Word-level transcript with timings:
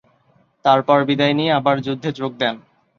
তারপর 0.65 0.97
বিদায় 1.09 1.35
নিয়ে 1.39 1.51
আবার 1.59 1.75
যুদ্ধে 1.85 2.09
যোগ 2.19 2.31
দেন। 2.39 2.55